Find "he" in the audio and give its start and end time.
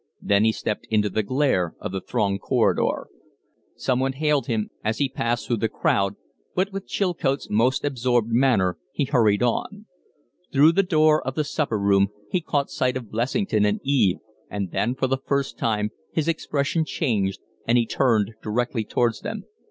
0.45-0.51, 4.97-5.07, 8.91-9.03, 12.31-12.41, 17.77-17.85